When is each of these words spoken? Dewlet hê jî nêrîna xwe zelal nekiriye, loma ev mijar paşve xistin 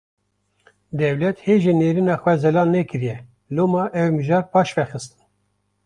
Dewlet 0.99 1.37
hê 1.45 1.55
jî 1.63 1.73
nêrîna 1.79 2.15
xwe 2.21 2.33
zelal 2.43 2.69
nekiriye, 2.77 3.17
loma 3.55 3.83
ev 4.01 4.07
mijar 4.17 4.43
paşve 4.51 4.83
xistin 4.91 5.21